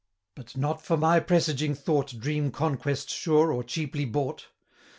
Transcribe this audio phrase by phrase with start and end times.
[0.33, 4.47] But not for my presaging thought, Dream conquest sure, or cheaply bought!